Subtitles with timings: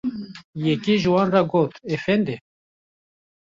[0.65, 2.35] Yekê ji wan got: Efendî!